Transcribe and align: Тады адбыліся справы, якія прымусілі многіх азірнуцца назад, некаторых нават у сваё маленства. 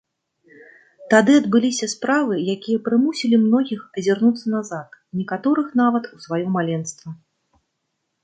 Тады 1.13 1.33
адбыліся 1.41 1.87
справы, 1.95 2.35
якія 2.53 2.77
прымусілі 2.87 3.35
многіх 3.45 3.81
азірнуцца 4.01 4.45
назад, 4.55 4.87
некаторых 5.19 5.67
нават 5.83 6.03
у 6.15 6.23
сваё 6.27 6.45
маленства. 6.57 7.09